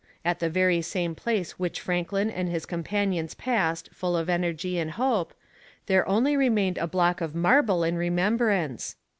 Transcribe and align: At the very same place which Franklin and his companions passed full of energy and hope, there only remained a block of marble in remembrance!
At 0.25 0.39
the 0.39 0.49
very 0.49 0.81
same 0.81 1.13
place 1.13 1.59
which 1.59 1.79
Franklin 1.79 2.31
and 2.31 2.49
his 2.49 2.65
companions 2.65 3.35
passed 3.35 3.91
full 3.93 4.17
of 4.17 4.29
energy 4.31 4.79
and 4.79 4.89
hope, 4.89 5.31
there 5.85 6.09
only 6.09 6.35
remained 6.35 6.79
a 6.79 6.87
block 6.87 7.21
of 7.21 7.35
marble 7.35 7.83
in 7.83 7.95
remembrance! 7.97 8.95